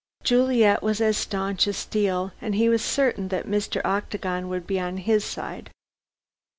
[0.23, 3.81] Juliet was as staunch as steel, and he was certain that Mr.
[3.85, 5.69] Octagon would be on his side.